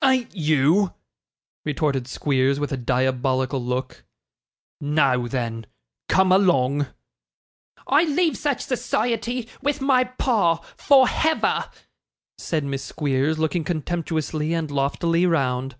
[0.00, 0.94] 'Ain't you!'
[1.64, 4.04] retorted Squeers, with a diabolical look.
[4.80, 5.66] 'Now then,
[6.08, 6.86] come along.'
[7.88, 11.68] 'I leave such society, with my pa, for Hever,'
[12.38, 15.74] said Miss Squeers, looking contemptuously and loftily round.